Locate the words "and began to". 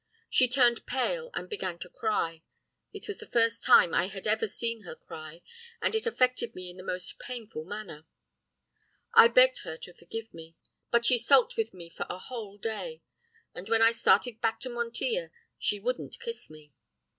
1.35-1.87